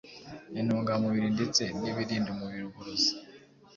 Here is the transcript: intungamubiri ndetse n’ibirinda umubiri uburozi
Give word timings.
intungamubiri 0.59 1.27
ndetse 1.35 1.63
n’ibirinda 1.79 2.29
umubiri 2.31 2.65
uburozi 2.69 3.13